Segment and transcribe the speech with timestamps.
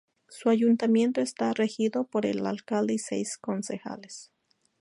[0.29, 4.31] Su ayuntamiento está regido por el alcalde y seis concejales.